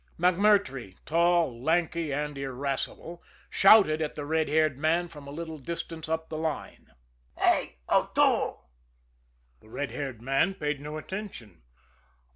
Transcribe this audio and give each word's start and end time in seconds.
MacMurtrey, 0.19 0.95
tall, 1.05 1.61
lanky 1.61 2.11
and 2.11 2.35
irascible, 2.35 3.21
shouted 3.51 4.01
at 4.01 4.15
the 4.15 4.25
red 4.25 4.49
haired 4.49 4.75
man 4.75 5.07
from 5.07 5.27
a 5.27 5.31
little 5.31 5.59
distance 5.59 6.09
up 6.09 6.27
the 6.29 6.37
line. 6.39 6.87
"Hey, 7.37 7.77
O'Toole!" 7.87 8.67
The 9.59 9.69
red 9.69 9.91
haired 9.91 10.19
man 10.19 10.55
paid 10.55 10.81
no 10.81 10.97
attention. 10.97 11.61